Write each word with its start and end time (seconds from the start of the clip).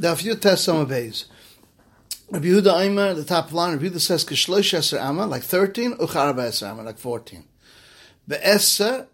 Test 0.00 0.64
some 0.64 0.86
bays. 0.86 1.26
Rabbi 2.30 2.46
Yehuda 2.46 2.80
Aimer, 2.80 3.14
the 3.14 3.24
top 3.24 3.52
line, 3.52 3.72
Rabbi 3.72 3.86
Yehuda 3.86 4.00
says 4.00 4.24
Kishlosh 4.24 4.72
Eser 4.78 5.00
Amma, 5.00 5.26
like 5.26 5.42
13, 5.42 5.94
Uchar 5.96 6.32
Eser 6.34 6.68
Amma, 6.68 6.84
like 6.84 6.98
14. 6.98 7.44
Be'eser, 8.28 9.08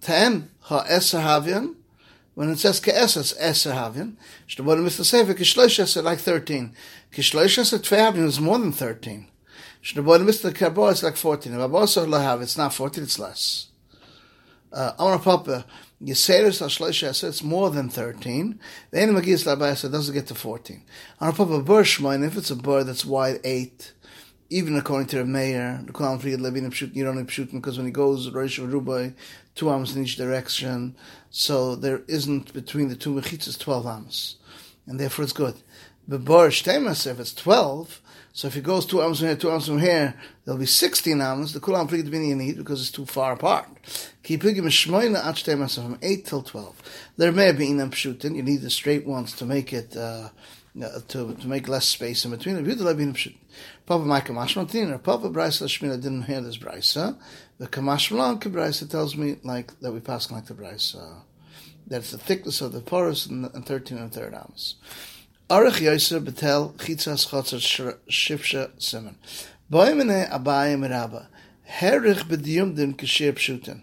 10, 0.00 0.50
Ha 0.62 0.84
Eser 0.84 1.20
Havian, 1.20 1.76
when 2.34 2.50
it 2.50 2.58
says 2.58 2.80
Ke'eser, 2.80 3.20
it's 3.20 3.34
Eser 3.34 3.72
Havian. 3.72 4.16
Shtabodim 4.48 4.86
is 4.86 4.96
the 4.96 5.04
Sefer, 5.04 5.32
Kishlosh 5.32 5.78
Eser, 5.78 6.02
like 6.02 6.18
13. 6.18 6.74
Kishlosh 7.12 7.58
Eser 7.58 7.78
Tvei 7.78 8.12
Havian 8.12 8.26
is 8.26 8.40
more 8.40 8.58
than 8.58 8.72
13. 8.72 9.28
Shtabodim 9.82 10.28
is 10.28 10.42
the 10.42 10.50
Kabo, 10.50 10.90
it's 10.90 11.04
like 11.04 11.16
14. 11.16 11.52
If 11.52 11.58
Abosar 11.60 12.06
Lahav, 12.06 12.42
it's 12.42 12.58
not 12.58 12.74
14, 12.74 13.04
it's 13.04 13.18
less. 13.20 13.68
Uh, 14.72 14.92
Amar 14.98 15.20
Papa, 15.20 15.64
Yeseris 16.02 16.62
HaShlosh 16.62 17.24
it's 17.24 17.42
more 17.42 17.70
than 17.70 17.88
13. 17.88 18.60
The 18.92 19.02
Ein 19.02 19.14
Magis 19.14 19.44
Labayasa 19.44 19.90
doesn't 19.90 20.14
get 20.14 20.28
to 20.28 20.34
14. 20.34 20.82
On 21.20 21.28
a 21.28 21.32
Papa 21.32 21.60
Bur 21.60 21.80
if 21.80 22.36
it's 22.36 22.52
a 22.52 22.56
bird 22.56 22.86
that's 22.86 23.04
wide 23.04 23.40
8, 23.42 23.92
even 24.50 24.76
according 24.76 25.08
to 25.08 25.16
the 25.16 25.24
mayor, 25.24 25.80
the 25.84 25.92
Kulam 25.92 26.20
Friyad 26.20 26.40
Levin 26.40 26.70
Pshut, 26.70 26.94
you 26.94 27.04
don't 27.04 27.26
Pshut, 27.26 27.50
because 27.50 27.76
when 27.76 27.86
he 27.86 27.92
goes, 27.92 28.30
Rosh 28.30 28.60
Rubai, 28.60 29.14
two 29.56 29.68
arms 29.68 29.96
in 29.96 30.04
each 30.04 30.16
direction, 30.16 30.94
so 31.30 31.74
there 31.74 32.02
isn't 32.06 32.52
between 32.54 32.88
the 32.88 32.96
two 32.96 33.12
mechitzas 33.12 33.58
12 33.58 33.86
arms. 33.86 34.36
And 34.86 35.00
therefore 35.00 35.24
it's 35.24 35.32
good. 35.32 35.56
But 36.06 36.24
Bar 36.24 36.48
Shtemas, 36.48 37.06
if 37.10 37.18
it's 37.18 37.34
12, 37.34 38.00
so 38.32 38.46
if 38.46 38.54
he 38.54 38.60
goes 38.60 38.86
two 38.86 39.00
arms 39.00 39.18
from 39.18 39.28
here, 39.28 39.36
two 39.36 39.50
arms 39.50 39.66
from 39.66 39.80
here, 39.80 40.14
there'll 40.44 40.60
be 40.60 40.66
16 40.66 41.20
arms. 41.20 41.52
The 41.52 41.60
kulam 41.60 41.88
pligid 41.88 42.10
bini 42.10 42.34
need 42.34 42.56
because 42.56 42.80
it's 42.80 42.90
too 42.90 43.06
far 43.06 43.32
apart. 43.32 43.66
Ki 44.22 44.38
pligid 44.38 44.58
mishmoyna 44.58 45.24
at 45.24 45.34
shtei 45.36 45.74
from 45.74 45.98
8 46.00 46.24
till 46.24 46.42
12. 46.42 46.82
There 47.16 47.32
may 47.32 47.52
be 47.52 47.68
inam 47.68 47.90
pshutin. 47.90 48.36
You 48.36 48.42
need 48.42 48.60
the 48.60 48.70
straight 48.70 49.06
ones 49.06 49.32
to 49.36 49.44
make 49.44 49.72
it, 49.72 49.96
uh, 49.96 50.28
uh 50.80 51.00
to, 51.08 51.34
to 51.34 51.46
make 51.48 51.68
less 51.68 51.88
space 51.88 52.24
in 52.24 52.30
between. 52.30 52.64
Papa 53.86 54.04
Micah 54.04 54.32
Mashmaltin 54.32 55.02
Papa 55.02 55.30
Bryce 55.30 55.60
Lashmina 55.60 56.00
didn't 56.00 56.22
hear 56.22 56.40
this 56.40 56.58
Bryce. 56.58 56.94
The 56.94 57.66
Kamashmalan 57.66 58.52
Bryce 58.52 58.80
tells 58.86 59.16
me 59.16 59.36
like 59.42 59.80
that 59.80 59.90
we 59.90 60.00
pass 60.00 60.30
like 60.30 60.46
the 60.46 60.54
Bryce. 60.54 60.94
That's 61.88 62.10
the 62.10 62.18
thickness 62.18 62.60
of 62.60 62.72
the 62.72 62.80
porous 62.80 63.26
and, 63.26 63.46
and 63.54 63.66
13 63.66 63.98
and 63.98 64.12
third 64.12 64.34
arms. 64.34 64.76
Arich 65.50 65.80
Yosef 65.80 66.22
Betel 66.24 66.74
Chitzas 66.76 67.26
Chotzer 67.26 67.96
Shifsha 68.06 68.70
Simon. 68.76 69.16
Boimene 69.72 70.30
Abayim 70.30 70.86
Rabba. 70.86 71.30
Herich 71.66 72.24
B'diyumdim 72.24 72.94
Kashir 72.94 73.32
Pshutin. 73.32 73.80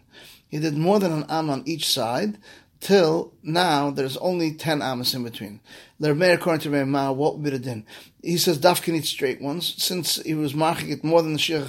He 0.48 0.60
did 0.60 0.78
more 0.78 1.00
than 1.00 1.12
an 1.12 1.26
am 1.28 1.50
on 1.50 1.64
each 1.66 1.90
side, 1.90 2.38
till 2.82 3.34
now 3.42 3.90
there's 3.90 4.16
only 4.18 4.54
10 4.54 4.84
amas 4.84 5.16
in 5.16 5.24
between. 5.24 5.60
Lermei, 6.00 6.36
according 6.36 6.72
to 6.72 6.86
Mah, 6.86 7.12
what 7.12 7.34
would 7.34 7.44
be 7.44 7.50
the 7.50 7.58
din? 7.58 7.84
He 8.22 8.38
says 8.38 8.60
Dafkin 8.60 8.94
needs 8.94 9.10
straight 9.10 9.42
ones. 9.42 9.74
Since 9.84 10.18
he 10.18 10.36
was 10.36 10.54
marking 10.54 10.92
it 10.92 11.04
more 11.04 11.24
than 11.24 11.34
the 11.34 11.40
Shir 11.40 11.66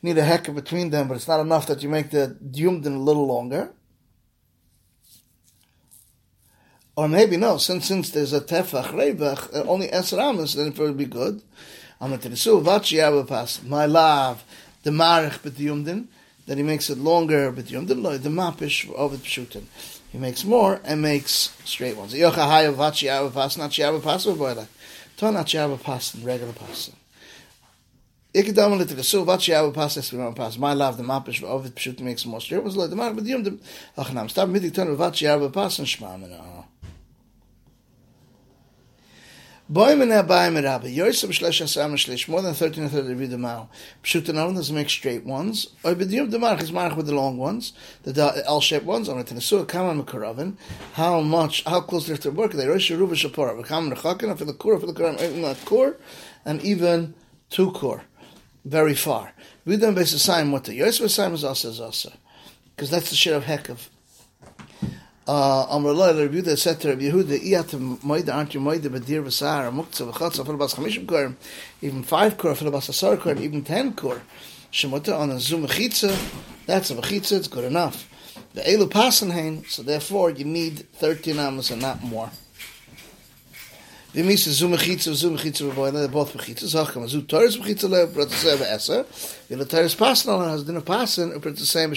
need 0.00 0.16
a 0.16 0.24
hecker 0.24 0.52
between 0.52 0.88
them, 0.88 1.06
but 1.06 1.18
it's 1.18 1.28
not 1.28 1.40
enough 1.40 1.66
that 1.66 1.82
you 1.82 1.90
make 1.90 2.08
the 2.08 2.34
Diyumdin 2.42 2.96
a 2.96 2.98
little 2.98 3.26
longer. 3.26 3.74
Or 6.98 7.06
maybe 7.06 7.36
no, 7.36 7.58
since 7.58 7.86
since 7.86 8.10
there's 8.10 8.32
a 8.32 8.40
tefach 8.40 8.86
revach, 8.86 9.54
uh, 9.54 9.62
only 9.68 9.88
amas, 9.88 10.54
then 10.54 10.66
it 10.66 10.78
would 10.80 10.96
be 10.96 11.04
good. 11.04 11.40
The 12.00 13.62
my 13.64 13.86
love 13.86 14.42
the 14.82 14.90
marich 14.90 15.38
b'tiyumdin 15.38 16.06
that 16.48 16.56
he 16.56 16.64
makes 16.64 16.90
it 16.90 16.98
longer 16.98 17.52
b'tiyumdin 17.52 18.02
lo 18.02 18.18
the 18.18 18.28
mapish 18.28 18.92
of 18.96 19.14
it 19.14 19.20
pshutin. 19.20 19.66
He 20.10 20.18
makes 20.18 20.44
more 20.44 20.80
and 20.82 21.00
makes 21.00 21.54
straight 21.64 21.96
ones. 21.96 22.14
Yocha 22.14 22.32
hayav 22.32 22.74
vachi 22.74 23.32
pas 23.32 23.56
not 23.56 23.70
shiava 23.70 24.02
pas 24.02 24.26
v'boila. 24.26 24.66
Ton 25.16 25.34
not 25.34 25.46
shiava 25.46 25.80
pas 25.80 26.16
regular 26.16 26.52
pas. 26.52 26.90
Ikadam 28.34 28.76
lit 28.76 28.88
the 28.88 29.04
so 29.04 29.24
vachi 29.24 29.52
shiava 29.54 29.72
pas 29.72 29.96
es 29.96 30.10
pas. 30.10 30.58
My 30.58 30.72
love 30.72 30.96
the 30.96 31.04
mapish 31.04 31.44
of 31.44 31.64
it 31.64 31.76
pshutin 31.76 32.00
makes 32.00 32.26
more 32.26 32.40
straight 32.40 32.64
ones 32.64 32.76
lo 32.76 32.88
the 32.88 32.96
marich 32.96 33.20
b'tiyumdin. 33.20 33.60
Ach 33.96 34.12
nam 34.12 34.28
stop 34.28 34.48
midik 34.48 34.74
ton 34.74 34.88
vachi 34.96 35.28
shiava 35.28 35.52
pas 35.52 35.78
and 35.78 35.86
shma 35.86 36.18
Boy 36.18 36.26
men 36.26 36.36
abay 36.36 36.36
mit 36.36 36.36
rabbe. 36.38 36.64
Yosef 39.28 39.57
shlesh 39.57 39.57
asam 39.57 39.57
shlesh 39.57 39.57
more 39.70 39.88
than 39.90 40.08
13 42.54 42.82
and 42.82 42.90
30 42.90 43.14
read 43.14 43.30
the 43.30 43.36
mouth. 43.36 43.68
Pshut 44.02 44.28
and 44.30 44.56
doesn't 44.56 44.74
make 44.74 44.88
straight 44.88 45.26
ones. 45.26 45.66
Or 45.84 45.94
b'diyum 45.94 46.30
the 46.30 46.38
mark 46.38 46.62
is 46.62 46.72
mark 46.72 46.96
with 46.96 47.06
the 47.06 47.14
long 47.14 47.36
ones, 47.36 47.74
the 48.02 48.42
L-shaped 48.46 48.86
ones. 48.86 49.10
On 49.10 49.18
it 49.18 49.30
in 49.30 49.38
so 49.42 49.66
kama 49.66 50.02
mekaravin. 50.02 50.56
How 50.94 51.20
much? 51.20 51.64
How 51.64 51.82
close 51.82 52.06
they 52.06 52.14
have 52.14 52.20
to 52.20 52.30
work? 52.30 52.52
They 52.52 52.66
rosh 52.66 52.90
ruba 52.90 53.14
shapora. 53.14 53.62
V'kam 53.62 53.92
nechakin 53.92 54.38
for 54.38 54.46
the 54.46 54.54
kur 54.54 54.78
for 54.78 54.86
the 54.86 54.94
kuram 54.94 55.20
even 55.20 55.42
not 55.42 55.62
kur, 55.66 55.96
and 56.46 56.62
even 56.62 57.12
two 57.50 57.70
kur, 57.72 58.04
very 58.64 58.94
far. 58.94 59.34
We 59.66 59.76
don't 59.76 59.94
the 59.94 60.06
sign 60.06 60.50
what 60.50 60.64
the 60.64 60.74
Yosef 60.76 61.10
sign 61.10 61.32
is 61.32 61.44
also 61.44 61.84
also, 61.84 62.12
because 62.74 62.88
that's 62.90 63.10
the 63.10 63.16
shit 63.16 63.34
of 63.34 63.44
heck 63.44 63.68
of 63.68 63.90
Uh, 65.28 65.66
Amr 65.68 65.90
Allah, 65.90 66.14
the 66.14 66.26
Rabbi 66.26 66.54
said 66.54 66.80
to 66.80 66.88
Rabbi 66.88 67.02
Yehuda, 67.02 67.38
Iyat 67.38 67.98
moida, 67.98 68.34
aren't 68.34 68.54
you 68.54 68.60
moida, 68.60 68.88
b'dir 68.88 69.22
v'sar, 69.22 69.70
muktzah, 69.70 70.10
v'chotza, 70.10 70.46
fil 70.46 70.56
bas 70.56 70.72
chamishim 70.72 71.06
kor, 71.06 71.36
even 71.82 72.02
five 72.02 72.38
kor, 72.38 72.54
fil 72.54 72.70
bas 72.70 72.88
asar 72.88 73.18
kor, 73.18 73.34
even 73.34 73.62
ten 73.62 73.92
kor, 73.92 74.22
shemota 74.72 75.18
on 75.18 75.30
a 75.30 75.38
zoom 75.38 75.66
mechitza, 75.66 76.16
that's 76.64 76.88
a 76.90 76.94
mechitza, 76.94 77.36
it's 77.36 77.46
good 77.46 77.64
enough. 77.64 78.08
The 78.54 78.62
elu 78.62 78.88
pasen 78.88 79.68
so 79.68 79.82
therefore 79.82 80.30
you 80.30 80.46
need 80.46 80.88
13 80.94 81.38
amos 81.38 81.70
and 81.72 81.82
not 81.82 82.02
more. 82.02 82.30
So 84.14 84.20
mechitze, 84.20 85.14
so 85.14 85.30
mechitze 85.30 85.70
beboin, 85.70 85.92
they're 85.92 86.08
both 86.08 86.32
mechitze. 86.32 86.68
Sag 86.68 86.86
kam, 86.94 87.06
so 87.06 87.20
teures 87.20 87.58
mechitze 87.58 87.86
le, 87.86 88.06
but 88.06 88.28
it's 88.28 88.42
selbe 88.42 88.62
esse. 88.62 89.04
Wir 89.50 89.58
le 89.58 89.66
teures 89.66 89.94
passen, 89.94 90.32
and 90.32 90.52
has 90.52 90.64
dinner 90.64 90.80
passen, 90.80 91.38
but 91.38 91.52
it's 91.52 91.60
the 91.60 91.66
same 91.66 91.92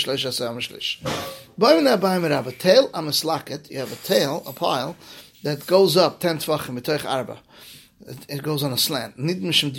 have 1.62 2.48
a 2.48 2.52
tail, 2.52 2.90
am 2.94 3.08
a 3.08 3.12
slacket, 3.12 3.70
you 3.70 3.80
have 3.80 3.92
a 3.92 3.98
tail, 3.98 4.44
a 4.46 4.54
pile, 4.54 4.96
that 5.44 5.66
goes 5.68 5.96
up 5.96 6.20
10 6.20 6.40
tvachim, 6.40 6.80
metoich 6.80 7.10
arba. 7.10 7.40
It 8.28 8.42
goes 8.42 8.64
on 8.64 8.74
a 8.74 8.78
slant. 8.78 9.20
Nid 9.20 9.42
mishim 9.42 9.72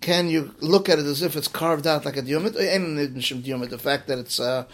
can 0.00 0.28
you 0.28 0.54
look 0.60 0.88
at 0.88 0.98
it 0.98 1.06
as 1.06 1.22
if 1.22 1.36
it's 1.36 1.48
carved 1.48 1.86
out 1.86 2.04
like 2.04 2.16
a 2.16 2.22
diyumit, 2.22 3.70
the 3.70 3.78
fact 3.78 4.08
that 4.08 4.18
it's 4.18 4.38
uh, 4.38 4.64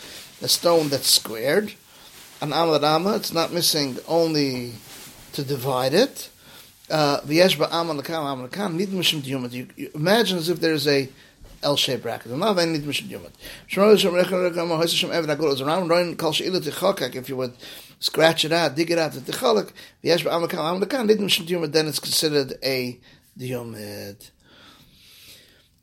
stone 0.48 0.90
that's 0.90 1.08
squared, 1.08 1.74
an 2.42 2.52
amadama. 2.52 3.18
It's 3.18 3.34
not 3.34 3.52
missing 3.52 3.98
only 4.08 4.74
to 5.34 5.44
divide 5.44 5.94
it. 5.94 6.30
Uh, 6.90 7.20
diyumat. 9.22 9.52
You 9.52 9.92
imagine 9.94 10.38
as 10.38 10.50
if 10.50 10.62
there's 10.62 10.88
a 10.88 11.10
L-shaped 11.64 12.04
bracket. 12.04 12.32
Not 12.32 12.56
very 12.56 12.72
nid 12.72 12.84
mishim 12.84 13.10
diyumat. 13.10 13.32
Shemar 13.70 13.98
shem 13.98 14.14
rechon 14.14 14.52
rekam 14.52 14.68
ha'hoysa 14.68 14.96
shem 14.96 15.10
eved 15.10 15.36
agol. 15.36 15.52
It's 15.52 15.62
around 15.62 15.88
roin 15.90 16.16
kol 16.16 16.32
she'ilu 16.32 16.60
tichokak. 16.60 17.16
If 17.16 17.30
you 17.30 17.38
would 17.38 17.54
scratch 18.00 18.46
it 18.46 18.52
out, 18.52 18.76
dig 18.76 18.92
it 18.92 18.98
out, 18.98 19.14
the 19.14 19.20
ticholak. 19.20 19.72
V'yesh 20.04 20.24
ba'am 20.24 20.48
alakam 20.48 20.60
am 20.60 20.82
alakam 20.82 21.08
nid 21.08 21.20
mishim 21.20 21.48
diyumat. 21.48 21.72
Then 21.72 21.88
it's 21.88 22.00
considered 22.00 22.54
a 22.64 23.00
diyumat. 23.40 24.32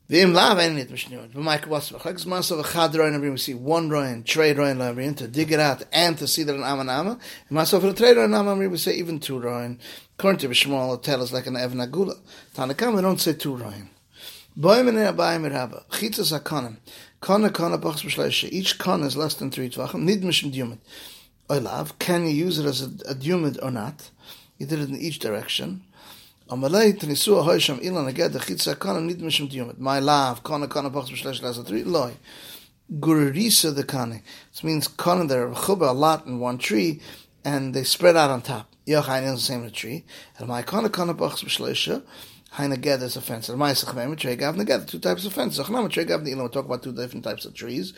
V'im 0.08 0.32
lav 0.32 0.58
ein 0.58 0.76
nit 0.76 0.90
mishniyot. 0.90 1.32
V'mayk 1.32 1.66
was 1.66 1.90
v'chag 1.90 2.24
zman 2.24 2.44
so 2.44 2.62
v'chad 2.62 2.96
roin 2.96 3.14
avrim. 3.14 3.32
We 3.32 3.38
see 3.38 3.54
one 3.54 3.88
roin, 3.90 4.22
trey 4.22 4.52
roin 4.52 4.76
avrim, 4.76 5.16
to 5.16 5.26
dig 5.26 5.50
it 5.50 5.58
out 5.58 5.82
and 5.92 6.16
to 6.18 6.28
see 6.28 6.42
that 6.44 6.54
an 6.54 6.62
ama 6.62 6.84
nama. 6.84 7.10
And 7.10 7.50
myself 7.50 7.82
for 7.82 7.88
the 7.88 7.94
trey 7.94 8.12
roin 8.12 8.30
nama 8.30 8.54
avrim, 8.54 8.70
we 8.70 8.76
say 8.76 8.94
even 8.94 9.18
two 9.18 9.40
roin. 9.40 9.80
According 10.18 10.38
to 10.40 10.48
Bishmal, 10.48 11.02
tell 11.02 11.20
us 11.20 11.32
like 11.32 11.46
an 11.48 11.56
Evan 11.56 11.78
Agula. 11.78 12.16
Tanakam, 12.54 12.94
we 12.94 13.02
don't 13.02 13.20
say 13.20 13.32
two 13.32 13.56
roin. 13.56 13.64
Boim 13.72 13.82
and 13.82 13.82
abayim 13.82 13.82
rabba. 13.82 14.43
Chitzas 14.56 16.32
hakonim. 16.32 16.76
Kona 17.20 17.50
kona 17.50 17.76
bachs 17.76 18.04
b'shleisha. 18.04 18.48
Each 18.50 18.78
kona 18.78 19.06
is 19.06 19.16
less 19.16 19.34
than 19.34 19.50
three 19.50 19.68
tvachim. 19.68 20.02
Nid 20.02 20.22
mishim 20.22 20.52
diyumit. 20.52 20.78
Oilav, 21.48 21.98
can 21.98 22.22
you 22.22 22.30
use 22.30 22.60
it 22.60 22.66
as 22.66 22.82
a, 22.82 22.86
a 23.10 23.14
diyumit 23.14 23.58
or 23.62 23.72
not? 23.72 24.10
You 24.58 24.66
did 24.66 24.78
it 24.78 24.90
in 24.90 24.96
each 24.96 25.18
direction. 25.18 25.82
Amalei 26.48 26.92
tnisu 26.96 27.40
ahoy 27.40 27.56
ilan 27.56 28.08
agad 28.08 28.32
the 28.32 28.38
chitza 28.38 28.78
kana 28.78 29.00
nid 29.00 29.18
mishum 29.18 29.50
tiyumet. 29.50 29.78
My 29.78 29.98
love, 29.98 30.44
kana 30.44 30.68
kana 30.68 30.88
pachs 30.90 31.10
b'shlesh 31.10 31.42
lasa 31.42 31.64
three 31.64 31.82
loy. 31.82 32.12
Gurisa 32.92 33.74
the 33.74 33.82
kane. 33.82 34.22
It 34.52 34.62
means 34.62 34.86
kana 34.86 35.26
there 35.26 35.48
chuba 35.48 35.88
a 35.88 35.92
lot 35.92 36.26
in 36.26 36.38
one 36.38 36.58
tree, 36.58 37.00
and 37.44 37.74
they 37.74 37.82
spread 37.82 38.14
out 38.14 38.30
on 38.30 38.42
top. 38.42 38.70
Yochain 38.86 39.24
is 39.24 39.34
the 39.34 39.40
same 39.40 39.68
tree. 39.72 40.04
And 40.38 40.46
my 40.46 40.62
kana 40.62 40.90
kana 40.90 41.14
pachs 41.14 41.42
b'shlesha. 41.42 42.02
Haina 42.56 42.80
ged 42.80 43.02
is 43.02 43.16
neged. 43.16 44.86
Two 44.86 44.98
types 44.98 45.26
of 45.26 45.34
gav 46.06 46.22
We 46.24 46.34
talk 46.48 46.64
about 46.64 46.82
two 46.82 46.92
different 46.92 47.24
types 47.24 47.44
of 47.44 47.54
trees 47.54 47.92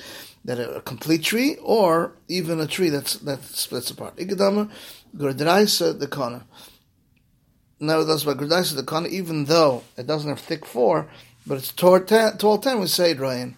that 0.45 0.59
are 0.59 0.77
a 0.77 0.81
complete 0.81 1.23
tree 1.23 1.57
or 1.63 2.13
even 2.29 2.61
a 2.61 2.67
tree 2.67 2.89
that's 2.89 3.15
that 3.19 3.43
splits 3.43 3.91
apart. 3.91 4.17
Igadama 4.17 4.71
gurdraisa 5.17 5.99
the 5.99 6.07
kana. 6.09 6.47
Nevertheless, 7.79 8.25
by 8.25 8.33
Gurdaisa 8.33 8.75
the 8.75 8.83
Kana, 8.83 9.09
even 9.09 9.45
though 9.45 9.83
it 9.99 10.07
doesn't 10.07 10.31
have 10.31 10.41
thick 10.41 10.65
four, 10.65 11.11
but 11.47 11.59
it's 11.59 11.73
tall 11.73 12.01
ten, 12.01 12.81
we 12.81 12.87
say 12.87 13.13
Ryan. 13.13 13.55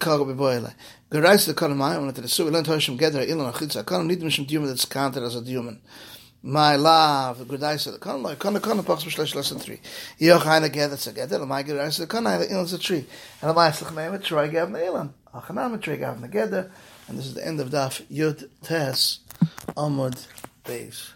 Gereis 0.00 1.46
the 1.46 1.54
Kanamai, 1.54 1.98
when 1.98 2.08
it 2.08 2.18
is 2.18 2.32
so, 2.32 2.44
we 2.44 2.50
Gedra, 2.50 3.24
Ilan 3.24 3.52
Achitza, 3.52 3.84
Kanam, 3.84 4.06
need 4.06 4.20
Mishim 4.20 4.48
Diyuman 4.48 4.66
that's 4.66 4.84
counted 4.84 5.22
as 5.22 5.36
a 5.36 5.40
Diyuman. 5.42 5.78
My 6.48 6.76
love, 6.76 7.38
the 7.38 7.44
Gereis 7.44 7.90
the 7.90 7.98
Kanam, 7.98 8.22
like 8.22 8.38
Kanam, 8.38 8.60
Kanam, 8.60 8.84
Pachs 8.84 9.02
B'Shlesh, 9.02 9.34
lesson 9.34 9.58
three. 9.58 9.80
Yoch 10.20 10.42
Haina 10.42 10.68
Gedra, 10.68 10.90
Tzagedra, 10.90 11.40
Lamai 11.40 11.66
Gereis 11.66 11.98
the 11.98 12.06
Kanam, 12.06 12.38
the 12.38 12.54
Ilan's 12.54 12.72
a 12.72 12.78
tree. 12.78 13.04
And 13.42 13.52
Lamai 13.52 13.70
Sechmeim, 13.72 14.22
Troy 14.22 14.48
Gav 14.48 14.68
Ilan. 14.68 15.10
Achanam, 15.34 15.82
Troy 15.82 15.96
Gav 15.96 16.18
Negedra. 16.18 16.70
And 17.08 17.18
this 17.18 17.26
is 17.26 17.34
the 17.34 17.44
end 17.44 17.58
of 17.58 17.70
Daf 17.70 18.00
Yud 18.06 18.48
Tes 18.62 19.18
Amud 19.76 20.24
Beis. 20.64 21.15